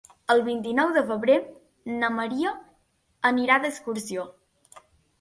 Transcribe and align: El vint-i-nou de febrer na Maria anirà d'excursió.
El 0.35 0.39
vint-i-nou 0.45 0.93
de 0.95 1.03
febrer 1.11 1.35
na 1.99 2.11
Maria 2.21 2.57
anirà 3.33 3.63
d'excursió. 3.67 4.31